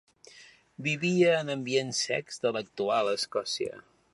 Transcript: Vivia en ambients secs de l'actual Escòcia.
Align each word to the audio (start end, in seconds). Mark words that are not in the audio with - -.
Vivia 0.87 1.35
en 1.41 1.53
ambients 1.55 1.99
secs 2.07 2.43
de 2.47 2.53
l'actual 2.57 3.11
Escòcia. 3.13 3.79